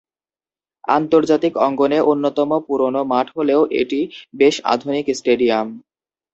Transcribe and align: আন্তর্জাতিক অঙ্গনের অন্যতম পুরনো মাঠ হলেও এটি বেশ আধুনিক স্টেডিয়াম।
আন্তর্জাতিক 0.87 1.53
অঙ্গনের 1.65 2.03
অন্যতম 2.03 2.49
পুরনো 2.67 3.01
মাঠ 3.03 3.27
হলেও 3.37 3.61
এটি 3.81 3.99
বেশ 4.35 4.55
আধুনিক 4.65 5.05
স্টেডিয়াম। 5.15 5.67